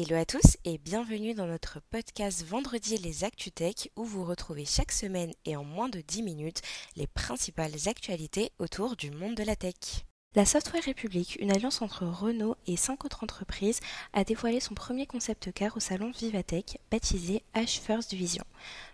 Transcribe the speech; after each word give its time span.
Hello 0.00 0.14
à 0.14 0.24
tous 0.24 0.56
et 0.64 0.78
bienvenue 0.78 1.34
dans 1.34 1.48
notre 1.48 1.80
podcast 1.90 2.44
Vendredi 2.46 2.98
les 2.98 3.24
ActuTech 3.24 3.90
où 3.96 4.04
vous 4.04 4.24
retrouvez 4.24 4.64
chaque 4.64 4.92
semaine 4.92 5.32
et 5.44 5.56
en 5.56 5.64
moins 5.64 5.88
de 5.88 6.00
10 6.00 6.22
minutes 6.22 6.62
les 6.94 7.08
principales 7.08 7.74
actualités 7.88 8.52
autour 8.60 8.94
du 8.94 9.10
monde 9.10 9.34
de 9.34 9.42
la 9.42 9.56
tech. 9.56 10.07
La 10.36 10.44
Software 10.44 10.82
République, 10.82 11.38
une 11.40 11.50
alliance 11.50 11.80
entre 11.80 12.04
Renault 12.04 12.54
et 12.66 12.76
cinq 12.76 13.06
autres 13.06 13.24
entreprises, 13.24 13.80
a 14.12 14.24
dévoilé 14.24 14.60
son 14.60 14.74
premier 14.74 15.06
concept 15.06 15.50
car 15.54 15.74
au 15.74 15.80
salon 15.80 16.10
Vivatech, 16.10 16.78
baptisé 16.90 17.42
H 17.54 17.80
First 17.80 18.12
Vision. 18.12 18.44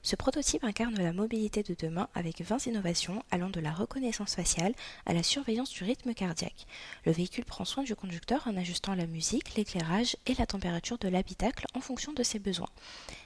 Ce 0.05 0.14
prototype 0.14 0.62
incarne 0.62 0.95
la 0.95 1.12
mobilité 1.12 1.64
de 1.64 1.75
demain 1.77 2.09
avec 2.14 2.41
20 2.41 2.67
innovations 2.67 3.21
allant 3.32 3.50
de 3.50 3.59
la 3.59 3.73
reconnaissance 3.73 4.36
faciale 4.36 4.75
à 5.07 5.12
la 5.12 5.25
surveillance 5.25 5.71
du 5.71 5.82
rythme 5.82 6.14
cardiaque. 6.14 6.68
Le 7.04 7.11
véhicule 7.11 7.45
prend 7.45 7.64
soin 7.64 7.82
du 7.82 7.96
conducteur 7.96 8.46
en 8.46 8.57
ajustant 8.57 8.95
la 8.95 9.09
musique, 9.09 9.57
l'éclairage 9.57 10.17
et 10.26 10.35
la 10.35 10.46
température 10.46 10.98
de 10.98 11.09
l'habitacle 11.09 11.67
en 11.75 11.81
fonction 11.81 12.12
de 12.12 12.23
ses 12.23 12.39
besoins. 12.39 12.71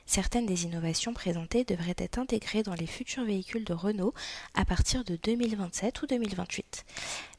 Certaines 0.06 0.47
des 0.47 0.64
innovations 0.64 1.12
présentées 1.12 1.64
devraient 1.64 1.95
être 1.98 2.19
intégrées 2.19 2.62
dans 2.62 2.72
les 2.72 2.86
futurs 2.86 3.27
véhicules 3.27 3.64
de 3.64 3.75
Renault 3.75 4.14
à 4.55 4.64
partir 4.64 5.05
de 5.05 5.19
2027 5.22 6.00
ou 6.00 6.06
2028. 6.06 6.86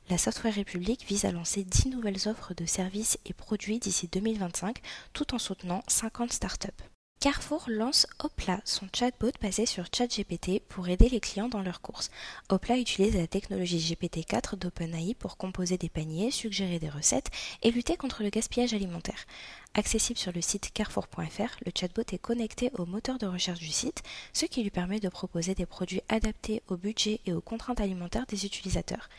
La 0.10 0.18
Software 0.18 0.56
République 0.56 1.06
vise 1.08 1.26
à 1.26 1.32
lancer 1.32 1.64
10 1.64 1.90
nouvelles 1.90 2.28
offres 2.28 2.56
de 2.56 2.66
services 2.66 3.20
et 3.28 3.34
produits 3.34 3.78
d'ici 3.78 4.10
2025 4.12 4.80
tout 5.14 5.36
en 5.36 5.38
soutenant 5.38 5.84
50 5.88 6.34
startups. 6.34 6.84
Carrefour 7.20 7.66
lance 7.68 8.08
Opla, 8.18 8.60
son 8.64 8.88
chatbot 8.96 9.34
basé 9.40 9.68
sur 9.68 9.86
ChatGPT 9.94 10.64
pour 10.68 10.88
aider 10.88 11.10
les 11.10 11.20
clients 11.20 11.50
dans 11.50 11.62
leurs 11.62 11.82
courses. 11.82 12.10
Opla 12.48 12.78
utilise 12.78 13.16
la 13.16 13.28
technologie 13.28 13.78
GPT-4 13.78 14.56
d'OpenAI 14.56 15.14
pour 15.14 15.38
composer 15.38 15.78
des 15.78 15.90
paniers, 15.90 16.32
suggérer 16.32 16.80
des 16.80 16.90
recettes 16.90 17.30
et 17.62 17.70
lutter 17.70 17.96
contre 17.96 18.24
le 18.24 18.30
gaspillage 18.30 18.74
alimentaire. 18.74 19.26
Accessible 19.76 20.18
sur 20.18 20.32
le 20.32 20.42
site 20.42 20.72
carrefour.fr, 20.74 21.58
le 21.66 21.72
chatbot 21.78 22.04
est 22.12 22.18
connecté 22.20 22.72
au 22.80 22.86
moteur 22.86 23.20
de 23.20 23.28
recherche 23.28 23.60
du 23.60 23.68
site, 23.68 24.02
ce 24.34 24.46
qui 24.46 24.64
lui 24.64 24.72
permet 24.72 25.02
de 25.02 25.10
proposer 25.10 25.54
des 25.54 25.68
produits 25.68 26.02
adaptés 26.10 26.64
au 26.68 26.78
budget 26.78 27.20
et 27.28 27.34
aux 27.34 27.42
contraintes 27.42 27.82
alimentaires 27.82 28.26
des 28.28 28.46
utilisateurs. 28.46 29.10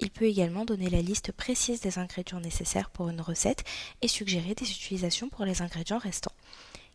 Il 0.00 0.10
peut 0.10 0.26
également 0.26 0.64
donner 0.64 0.90
la 0.90 1.00
liste 1.00 1.32
précise 1.32 1.80
des 1.80 1.98
ingrédients 1.98 2.40
nécessaires 2.40 2.90
pour 2.90 3.08
une 3.08 3.20
recette 3.20 3.64
et 4.02 4.08
suggérer 4.08 4.54
des 4.54 4.70
utilisations 4.70 5.28
pour 5.28 5.44
les 5.44 5.62
ingrédients 5.62 5.98
restants. 5.98 6.32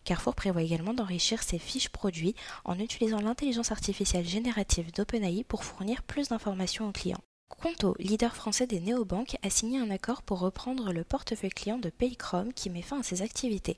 Carrefour 0.03 0.35
prévoit 0.35 0.63
également 0.63 0.93
d'enrichir 0.93 1.43
ses 1.43 1.59
fiches 1.59 1.89
produits 1.89 2.35
en 2.65 2.79
utilisant 2.79 3.21
l'intelligence 3.21 3.71
artificielle 3.71 4.27
générative 4.27 4.91
d'OpenAI 4.91 5.43
pour 5.43 5.63
fournir 5.63 6.03
plus 6.03 6.29
d'informations 6.29 6.87
aux 6.87 6.93
clients. 6.93 7.21
Conto, 7.49 7.95
leader 7.99 8.35
français 8.35 8.67
des 8.67 8.79
néobanques, 8.79 9.35
a 9.43 9.49
signé 9.49 9.79
un 9.79 9.89
accord 9.89 10.21
pour 10.21 10.39
reprendre 10.39 10.93
le 10.93 11.03
portefeuille 11.03 11.49
client 11.49 11.77
de 11.77 11.89
Paycrom 11.89 12.53
qui 12.53 12.69
met 12.69 12.81
fin 12.81 12.99
à 12.99 13.03
ses 13.03 13.21
activités. 13.21 13.77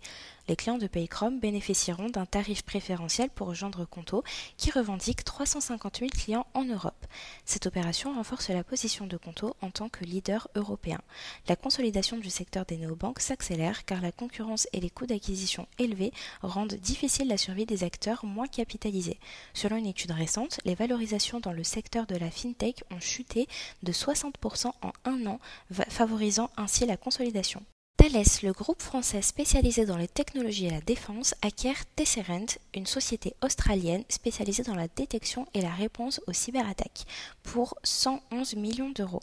Les 0.52 0.58
clients 0.58 0.78
de 0.78 0.88
Paycrom 0.88 1.40
bénéficieront 1.40 2.10
d'un 2.10 2.26
tarif 2.26 2.64
préférentiel 2.64 3.30
pour 3.30 3.48
rejoindre 3.48 3.86
Conto 3.86 4.22
qui 4.58 4.70
revendique 4.70 5.24
350 5.24 6.00
000 6.00 6.10
clients 6.10 6.46
en 6.54 6.66
Europe. 6.66 7.06
Cette 7.46 7.68
opération 7.68 8.14
renforce 8.14 8.50
la 8.50 8.66
position 8.66 9.08
de 9.08 9.16
Conto 9.16 9.56
en 9.62 9.72
tant 9.72 9.88
que 9.88 10.04
leader 10.04 10.50
européen. 10.56 11.00
La 11.48 11.56
consolidation 11.56 12.18
du 12.18 12.30
secteur 12.30 12.66
des 12.66 12.76
néobanques 12.76 13.22
s'accélère 13.22 13.86
car 13.86 14.02
la 14.02 14.12
concurrence 14.12 14.68
et 14.74 14.82
les 14.82 14.90
coûts 14.90 15.06
d'acquisition 15.06 15.70
élevés 15.80 16.12
rendent 16.42 16.74
difficile 16.74 17.30
la 17.30 17.38
survie 17.38 17.66
des 17.66 17.86
acteurs 17.86 18.26
moins 18.26 18.48
capitalisés. 18.48 19.22
Selon 19.54 19.78
une 19.78 19.86
étude 19.86 20.12
récente, 20.12 20.60
les 20.66 20.76
valorisations 20.76 21.40
dans 21.40 21.54
le 21.54 21.64
secteur 21.64 22.08
de 22.08 22.18
la 22.18 22.30
fintech 22.30 22.84
ont 22.92 23.00
chuté 23.00 23.48
de 23.84 23.94
60% 23.94 24.74
en 24.82 24.92
un 25.06 25.26
an, 25.28 25.40
favorisant 25.72 26.50
ainsi 26.58 26.86
la 26.86 26.98
consolidation. 26.98 27.64
Thales, 27.98 28.24
le 28.42 28.52
groupe 28.52 28.82
français 28.82 29.22
spécialisé 29.22 29.86
dans 29.86 29.96
les 29.96 30.08
technologies 30.08 30.66
et 30.66 30.72
la 30.72 30.82
défense, 30.82 31.36
acquiert 31.44 31.86
Tesserent, 31.96 32.58
une 32.74 32.88
société 32.88 33.36
australienne 33.44 34.04
spécialisée 34.10 34.64
dans 34.64 34.76
la 34.76 34.88
détection 34.88 35.46
et 35.54 35.62
la 35.62 35.70
réponse 35.70 36.20
aux 36.26 36.34
cyberattaques, 36.34 37.06
pour 37.44 37.76
111 37.84 38.56
millions 38.56 38.90
d'euros. 38.90 39.22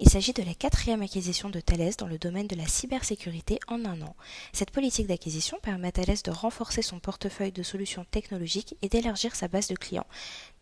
Il 0.00 0.08
s'agit 0.08 0.32
de 0.32 0.42
la 0.42 0.54
quatrième 0.54 1.02
acquisition 1.02 1.48
de 1.48 1.60
Thales 1.60 1.94
dans 1.96 2.08
le 2.08 2.18
domaine 2.18 2.48
de 2.48 2.56
la 2.56 2.66
cybersécurité 2.66 3.60
en 3.68 3.84
un 3.84 4.02
an. 4.02 4.16
Cette 4.52 4.72
politique 4.72 5.06
d'acquisition 5.06 5.58
permet 5.62 5.88
à 5.88 5.92
Thales 5.92 6.22
de 6.24 6.30
renforcer 6.30 6.82
son 6.82 6.98
portefeuille 6.98 7.52
de 7.52 7.62
solutions 7.62 8.04
technologiques 8.10 8.74
et 8.82 8.88
d'élargir 8.88 9.36
sa 9.36 9.46
base 9.46 9.68
de 9.68 9.76
clients. 9.76 10.06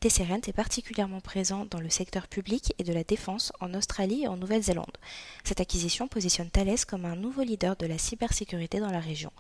Tesserent 0.01 0.47
est 0.47 0.53
particulièrement 0.53 1.21
présent 1.21 1.65
dans 1.65 1.81
le 1.81 1.89
secteur 1.89 2.29
public 2.29 2.75
et 2.79 2.85
de 2.85 2.93
la 2.93 3.03
défense 3.03 3.53
en 3.61 3.73
Australie 3.75 4.25
et 4.25 4.29
en 4.29 4.37
Nouvelle-Zélande. 4.37 4.99
Cette 5.43 5.61
acquisition 5.61 6.07
positionne 6.07 6.51
Thales 6.51 6.85
comme 6.87 7.07
un 7.07 7.17
nouveau 7.17 7.43
leader 7.43 7.77
de 7.77 7.87
la 7.87 7.99
cybersécurité 7.99 8.79
dans 8.79 8.93
la 8.93 9.01
région. 9.01 9.33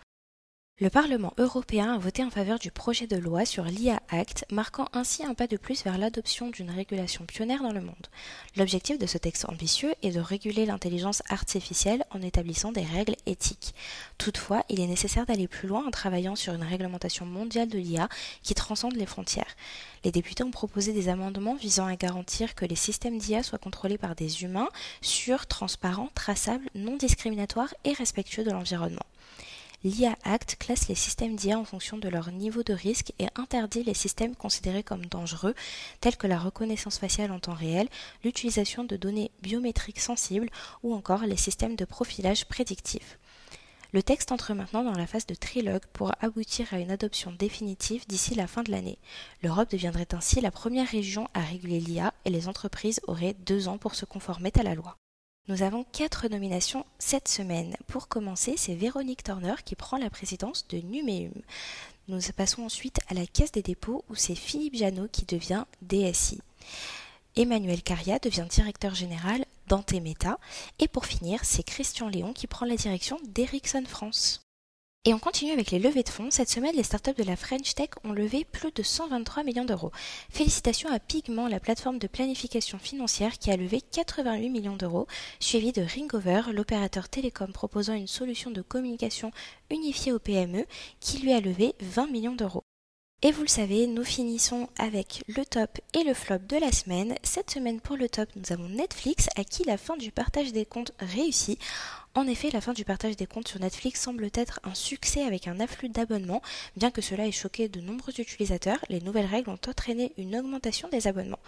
Le 0.78 0.91
Parlement 0.91 1.32
européen 1.38 1.94
a 1.94 1.97
voté 1.97 2.22
en 2.22 2.28
faveur 2.28 2.59
du 2.59 2.70
projet 2.70 3.06
de 3.06 3.16
loi 3.16 3.47
sur 3.47 3.64
l'IA 3.64 3.98
Act, 4.10 4.44
marquant 4.53 4.88
ainsi 4.92 5.25
un 5.25 5.32
pas 5.32 5.47
de 5.47 5.56
plus 5.56 5.82
vers 5.82 5.97
l'adoption 5.97 6.50
d'une 6.50 6.70
régulation 6.70 7.25
pionnière 7.25 7.62
dans 7.62 7.72
le 7.72 7.81
monde. 7.81 7.94
L'objectif 8.59 8.98
de 8.98 9.06
ce 9.06 9.16
texte 9.16 9.48
ambitieux 9.48 9.94
est 10.03 10.10
de 10.10 10.20
réguler 10.20 10.66
l'intelligence 10.66 11.22
artificielle 11.31 12.04
en 12.10 12.20
établissant 12.20 12.72
des 12.72 12.84
règles 12.84 13.16
éthiques. 13.25 13.75
Toutefois, 14.19 14.64
il 14.69 14.81
est 14.81 14.87
nécessaire 14.87 15.25
d'aller 15.25 15.48
plus 15.48 15.66
loin 15.66 15.82
en 15.87 15.91
travaillant 15.91 16.37
sur 16.37 16.53
une 16.53 16.62
réglementation 16.62 17.25
mondiale 17.25 17.70
de 17.70 17.78
l'IA 17.78 18.10
qui 18.43 18.54
transcende 18.54 18.97
les 18.97 19.06
frontières. 19.06 19.56
Les 20.04 20.12
députés 20.12 20.44
ont 20.44 20.50
proposé 20.50 20.93
des 20.93 21.08
amendements 21.08 21.54
visant 21.54 21.87
à 21.87 21.97
garantir 21.97 22.54
que 22.54 22.66
les 22.66 22.76
systèmes 22.76 23.16
d'IA 23.16 23.43
soient 23.43 23.56
contrôlés 23.56 23.97
par 23.97 24.14
des 24.14 24.43
humains, 24.43 24.69
sûrs, 25.00 25.47
transparents, 25.47 26.10
traçables, 26.14 26.69
non 26.75 26.98
discriminatoires 26.98 27.72
et 27.84 27.94
respectueux 27.94 28.44
de 28.44 28.50
l'environnement. 28.50 29.06
L'IA 29.84 30.16
Act 30.25 30.56
classe 30.59 30.88
les 30.88 30.94
systèmes 30.94 31.37
d'IA 31.37 31.59
en 31.59 31.64
fonction 31.64 31.98
de 31.98 32.09
leur 32.09 32.32
niveau 32.32 32.62
de 32.62 32.72
risque 32.72 33.12
et 33.19 33.26
interdit 33.37 33.84
les 33.84 33.94
systèmes 33.94 34.34
considérés 34.34 34.82
comme 34.82 35.06
dangereux, 35.06 35.54
tels 36.00 36.16
que 36.16 36.26
la 36.26 36.38
reconnaissance 36.38 36.98
faciale 36.98 37.31
en 37.31 37.38
temps 37.38 37.54
réel, 37.54 37.88
l'utilisation 38.25 38.84
de 38.84 38.97
données 38.97 39.31
biométriques 39.42 40.00
sensibles 40.00 40.50
ou 40.82 40.94
encore 40.94 41.25
les 41.25 41.37
systèmes 41.37 41.76
de 41.76 41.84
profilage 41.84 42.47
prédictif. 42.47 43.19
Le 43.92 44.03
texte 44.03 44.32
entre 44.32 44.53
maintenant 44.53 44.82
dans 44.82 44.98
la 44.98 45.06
phase 45.06 45.26
de 45.26 45.34
trilogue 45.34 45.87
pour 45.93 46.12
aboutir 46.20 46.75
à 46.75 46.78
une 46.78 46.91
adoption 46.91 47.32
définitive 47.32 48.06
d'ici 48.06 48.34
la 48.34 48.47
fin 48.47 48.62
de 48.62 48.70
l'année. 48.70 48.98
L'Europe 49.43 49.70
deviendrait 49.70 50.12
ainsi 50.12 50.41
la 50.41 50.50
première 50.50 50.88
région 50.88 51.28
à 51.34 51.41
réguler 51.41 51.81
l'IA 51.81 52.12
et 52.25 52.31
les 52.31 52.48
entreprises 52.48 53.00
auraient 53.06 53.37
deux 53.47 53.69
ans 53.69 53.78
pour 53.78 53.94
se 53.94 54.04
conformer 54.04 54.53
à 54.56 54.62
la 54.62 54.75
loi. 54.75 54.97
Nous 55.48 55.62
avons 55.62 55.84
quatre 55.92 56.26
nominations 56.26 56.84
cette 56.98 57.28
semaine. 57.28 57.76
Pour 57.86 58.08
commencer, 58.08 58.54
c'est 58.56 58.74
Véronique 58.74 59.22
Turner 59.22 59.54
qui 59.64 59.76
prend 59.76 59.96
la 59.96 60.10
présidence 60.10 60.66
de 60.66 60.78
Numéum. 60.78 61.32
Nous 62.08 62.18
passons 62.36 62.62
ensuite 62.64 62.98
à 63.08 63.14
la 63.14 63.26
Caisse 63.26 63.52
des 63.52 63.62
dépôts 63.62 64.04
où 64.08 64.16
c'est 64.16 64.34
Philippe 64.34 64.74
Janot 64.74 65.06
qui 65.06 65.24
devient 65.24 65.64
DSI. 65.82 66.40
Emmanuel 67.36 67.82
Caria 67.82 68.18
devient 68.18 68.46
directeur 68.50 68.96
général 68.96 69.44
d'Antemeta. 69.68 70.40
Et 70.80 70.88
pour 70.88 71.06
finir, 71.06 71.44
c'est 71.44 71.62
Christian 71.62 72.08
Léon 72.08 72.32
qui 72.32 72.48
prend 72.48 72.66
la 72.66 72.76
direction 72.76 73.18
d'Ericsson 73.28 73.84
France. 73.86 74.45
Et 75.09 75.15
on 75.15 75.21
continue 75.21 75.53
avec 75.53 75.71
les 75.71 75.78
levées 75.78 76.03
de 76.03 76.09
fonds. 76.09 76.33
Cette 76.33 76.50
semaine, 76.50 76.75
les 76.75 76.83
startups 76.83 77.15
de 77.15 77.22
la 77.22 77.37
French 77.37 77.77
Tech 77.77 77.91
ont 78.03 78.11
levé 78.11 78.44
plus 78.44 78.72
de 78.72 78.83
123 78.83 79.44
millions 79.44 79.65
d'euros. 79.65 79.93
Félicitations 80.31 80.91
à 80.91 80.99
Pigment, 80.99 81.47
la 81.47 81.61
plateforme 81.61 82.00
de 82.00 82.09
planification 82.09 82.81
financière 82.81 83.39
qui 83.39 83.53
a 83.53 83.56
levé 83.56 83.81
88 83.81 84.49
millions 84.49 84.75
d'euros, 84.75 85.06
suivi 85.39 85.71
de 85.71 85.83
Ringover, 85.83 86.53
l'opérateur 86.53 87.09
télécom 87.09 87.53
proposant 87.53 87.94
une 87.94 88.09
solution 88.09 88.50
de 88.50 88.62
communication 88.62 89.31
unifiée 89.71 90.12
au 90.12 90.19
PME, 90.19 90.67
qui 90.99 91.19
lui 91.19 91.33
a 91.33 91.38
levé 91.38 91.77
20 91.83 92.11
millions 92.11 92.34
d'euros. 92.34 92.65
Et 93.23 93.33
vous 93.33 93.43
le 93.43 93.49
savez, 93.49 93.87
nous 93.87 94.05
finissons 94.05 94.69
avec 94.77 95.23
le 95.27 95.44
top 95.47 95.78
et 95.94 96.05
le 96.05 96.12
flop 96.12 96.41
de 96.49 96.59
la 96.59 96.71
semaine. 96.71 97.15
Cette 97.23 97.50
semaine 97.50 97.81
pour 97.81 97.97
le 97.97 98.11
top, 98.11 98.28
nous 98.37 98.53
avons 98.53 98.69
Netflix 98.69 99.29
à 99.37 99.44
qui 99.44 99.64
la 99.64 99.79
fin 99.79 99.97
du 99.97 100.12
partage 100.12 100.52
des 100.52 100.67
comptes 100.67 100.93
réussit. 100.99 101.59
En 102.16 102.26
effet, 102.26 102.48
la 102.50 102.62
fin 102.62 102.72
du 102.72 102.86
partage 102.86 103.14
des 103.14 103.26
comptes 103.26 103.48
sur 103.48 103.60
Netflix 103.60 104.00
semble 104.00 104.30
être 104.32 104.58
un 104.64 104.72
succès 104.72 105.22
avec 105.22 105.46
un 105.48 105.60
afflux 105.60 105.90
d'abonnements. 105.90 106.40
Bien 106.74 106.90
que 106.90 107.02
cela 107.02 107.26
ait 107.26 107.30
choqué 107.30 107.68
de 107.68 107.82
nombreux 107.82 108.18
utilisateurs, 108.18 108.82
les 108.88 109.02
nouvelles 109.02 109.26
règles 109.26 109.50
ont 109.50 109.60
entraîné 109.68 110.14
une 110.16 110.34
augmentation 110.34 110.88
des 110.88 111.08
abonnements. 111.08 111.38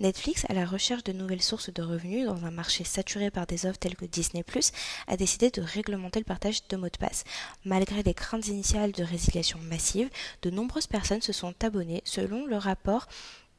Netflix, 0.00 0.44
à 0.50 0.52
la 0.52 0.66
recherche 0.66 1.02
de 1.02 1.14
nouvelles 1.14 1.40
sources 1.40 1.72
de 1.72 1.80
revenus 1.80 2.26
dans 2.26 2.44
un 2.44 2.50
marché 2.50 2.84
saturé 2.84 3.30
par 3.30 3.46
des 3.46 3.64
offres 3.64 3.78
telles 3.78 3.96
que 3.96 4.04
Disney⁇ 4.04 4.44
a 5.06 5.16
décidé 5.16 5.48
de 5.48 5.62
réglementer 5.62 6.18
le 6.18 6.26
partage 6.26 6.60
de 6.68 6.76
mots 6.76 6.90
de 6.90 6.98
passe. 6.98 7.24
Malgré 7.64 8.02
les 8.02 8.12
craintes 8.12 8.48
initiales 8.48 8.92
de 8.92 9.04
résiliation 9.04 9.58
massive, 9.60 10.10
de 10.42 10.50
nombreuses 10.50 10.88
personnes 10.88 11.22
se 11.22 11.32
sont 11.32 11.54
abonnées 11.62 12.02
selon 12.04 12.44
le 12.44 12.58
rapport 12.58 13.08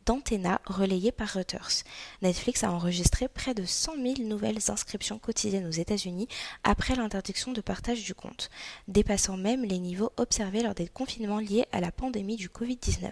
d'Antenna 0.09 0.59
relayé 0.65 1.11
par 1.11 1.33
Reuters. 1.33 1.83
Netflix 2.23 2.63
a 2.63 2.71
enregistré 2.71 3.27
près 3.27 3.53
de 3.53 3.63
100 3.63 3.93
000 3.93 4.27
nouvelles 4.27 4.71
inscriptions 4.71 5.19
quotidiennes 5.19 5.67
aux 5.67 5.69
États-Unis 5.69 6.27
après 6.63 6.95
l'interdiction 6.95 7.51
de 7.51 7.61
partage 7.61 8.03
du 8.03 8.15
compte, 8.15 8.49
dépassant 8.87 9.37
même 9.37 9.63
les 9.63 9.77
niveaux 9.77 10.11
observés 10.17 10.63
lors 10.63 10.73
des 10.73 10.87
confinements 10.87 11.37
liés 11.37 11.67
à 11.71 11.79
la 11.79 11.91
pandémie 11.91 12.37
du 12.37 12.49
Covid-19. 12.49 13.11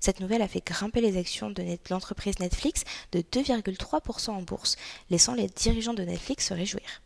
Cette 0.00 0.20
nouvelle 0.20 0.40
a 0.40 0.48
fait 0.48 0.64
grimper 0.64 1.02
les 1.02 1.18
actions 1.18 1.50
de 1.50 1.62
l'entreprise 1.90 2.38
Netflix 2.38 2.84
de 3.12 3.20
2,3% 3.20 4.30
en 4.30 4.40
bourse, 4.40 4.76
laissant 5.10 5.34
les 5.34 5.48
dirigeants 5.48 5.92
de 5.92 6.02
Netflix 6.02 6.48
se 6.48 6.54
réjouir. 6.54 7.02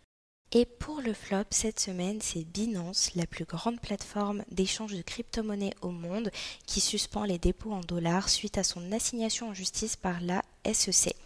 Et 0.55 0.67
pour 0.67 1.01
le 1.01 1.15
flop, 1.15 1.45
cette 1.49 1.81
semaine, 1.81 2.21
c'est 2.21 2.45
Binance, 2.45 3.15
la 3.15 3.25
plus 3.25 3.47
grande 3.47 3.81
plateforme 3.81 4.45
d'échange 4.51 4.93
de 4.93 5.01
crypto-monnaies 5.01 5.73
au 5.81 5.89
monde, 5.89 6.31
qui 6.67 6.83
suspend 6.83 7.25
les 7.25 7.39
dépôts 7.39 7.73
en 7.73 7.81
dollars 7.81 8.29
suite 8.29 8.59
à 8.59 8.63
son 8.63 8.93
assignation 8.93 9.49
en 9.49 9.55
justice 9.55 9.97
par 9.97 10.21
la 10.21 10.43
SEC. 10.71 11.17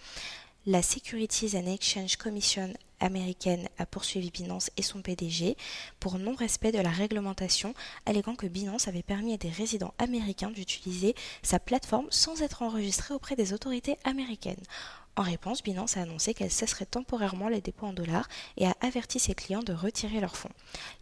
La 0.64 0.81
Securities 0.81 1.56
and 1.56 1.67
Exchange 1.67 2.17
Commission 2.17 2.73
américaine 3.00 3.69
a 3.78 3.87
poursuivi 3.87 4.31
Binance 4.31 4.70
et 4.76 4.82
son 4.82 5.02
PDG 5.02 5.56
pour 5.99 6.20
non-respect 6.20 6.70
de 6.70 6.78
la 6.78 6.90
réglementation, 6.90 7.75
alléguant 8.06 8.37
que 8.37 8.46
Binance 8.46 8.87
avait 8.87 9.02
permis 9.02 9.34
à 9.34 9.38
des 9.38 9.50
résidents 9.50 9.94
américains 9.99 10.52
d'utiliser 10.52 11.17
sa 11.43 11.58
plateforme 11.58 12.06
sans 12.11 12.43
être 12.43 12.62
enregistrés 12.62 13.14
auprès 13.14 13.34
des 13.34 13.52
autorités 13.52 13.99
américaines. 14.05 14.62
En 15.19 15.23
réponse, 15.23 15.63
Binance 15.63 15.97
a 15.97 16.03
annoncé 16.03 16.35
qu'elle 16.35 16.51
cesserait 16.51 16.85
temporairement 16.85 17.49
les 17.49 17.63
dépôts 17.63 17.87
en 17.87 17.95
dollars 17.95 18.29
et 18.59 18.67
a 18.67 18.77
averti 18.83 19.19
ses 19.19 19.35
clients 19.35 19.63
de 19.63 19.73
retirer 19.73 20.21
leurs 20.21 20.37
fonds. 20.37 20.51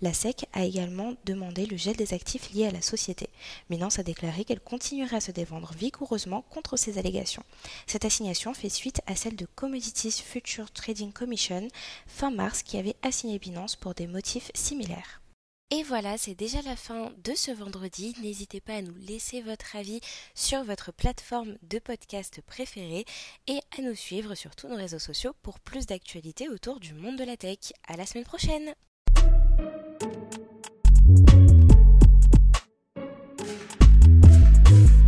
La 0.03 0.15
SEC 0.15 0.47
a 0.53 0.65
également 0.65 1.15
demandé 1.25 1.67
le 1.67 1.77
gel 1.77 1.97
des 1.97 2.15
actifs 2.15 2.53
liés 2.53 2.67
à 2.67 2.71
la 2.71 2.81
société. 2.81 3.29
Binance 3.71 3.99
a 3.99 4.05
déclaré 4.05 4.45
qu'elle 4.45 4.61
continuerait 4.61 5.17
à 5.17 5.21
se 5.21 5.33
défendre 5.33 5.73
vigoureusement 5.77 6.43
contre 6.43 6.77
ces 6.77 6.99
allégations. 6.99 7.43
Cette 7.89 8.05
assignation 8.05 8.55
fait 8.55 8.69
suite 8.69 9.01
à 9.09 9.17
celle 9.17 9.35
de 9.35 9.47
Commodities 9.47 10.23
Future 10.25 10.71
Trading 10.71 11.13
Commission 11.13 11.67
fin 12.07 12.31
mars 12.31 12.63
qui 12.63 12.79
avait 12.79 12.97
assigné 13.03 13.41
Binance 13.41 13.75
pour 13.75 13.95
des 13.95 14.07
motifs 14.07 14.53
similaires. 14.55 15.24
Et 15.71 15.83
voilà, 15.83 16.17
c'est 16.19 16.35
déjà 16.35 16.63
la 16.63 16.77
fin 16.77 17.13
de 17.25 17.35
ce 17.35 17.51
vendredi. 17.51 18.15
N'hésitez 18.23 18.61
pas 18.61 18.77
à 18.77 18.83
nous 18.83 18.95
laisser 18.97 19.41
votre 19.43 19.77
avis 19.77 20.01
sur 20.35 20.63
votre 20.63 20.93
plateforme 20.93 21.57
de 21.63 21.79
podcast 21.79 22.41
préférée 22.47 23.05
et 23.49 23.61
à 23.77 23.83
nous 23.83 23.95
suivre 23.95 24.35
sur 24.35 24.55
tous 24.55 24.69
nos 24.69 24.77
réseaux 24.77 24.99
sociaux 24.99 25.33
pour 25.43 25.59
plus 25.61 25.87
d'actualités 25.87 26.49
autour 26.49 26.81
du 26.81 26.95
monde 26.95 27.17
de 27.17 27.25
la 27.25 27.37
tech. 27.37 27.73
À 27.89 27.97
la 27.97 28.07
semaine 28.07 28.25
prochaine! 28.25 28.75